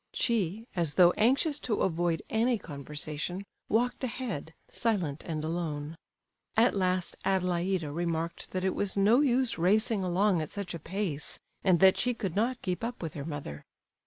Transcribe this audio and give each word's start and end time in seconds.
She, 0.13 0.65
as 0.75 0.95
though 0.95 1.11
anxious 1.11 1.59
to 1.59 1.81
avoid 1.81 2.23
any 2.27 2.57
conversation, 2.57 3.45
walked 3.69 4.03
ahead, 4.03 4.55
silent 4.67 5.23
and 5.27 5.43
alone. 5.43 5.95
At 6.57 6.75
last 6.75 7.15
Adelaida 7.23 7.91
remarked 7.91 8.49
that 8.49 8.63
it 8.65 8.73
was 8.73 8.97
no 8.97 9.19
use 9.19 9.59
racing 9.59 10.03
along 10.03 10.41
at 10.41 10.49
such 10.49 10.73
a 10.73 10.79
pace, 10.79 11.37
and 11.63 11.79
that 11.81 11.97
she 11.97 12.15
could 12.15 12.35
not 12.35 12.63
keep 12.63 12.83
up 12.83 12.99
with 12.99 13.13
her 13.13 13.25
mother. 13.25 13.63